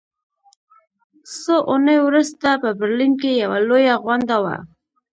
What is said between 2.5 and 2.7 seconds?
په